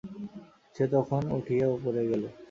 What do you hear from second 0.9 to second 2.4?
তখন উঠিয়া উপরে গেল।